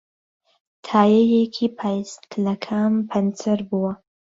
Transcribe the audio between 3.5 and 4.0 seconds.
بووە.